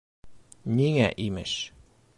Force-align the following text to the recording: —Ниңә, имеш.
—Ниңә, 0.79 1.13
имеш. 1.27 1.57